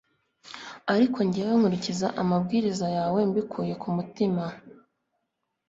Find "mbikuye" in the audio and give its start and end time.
3.29-3.73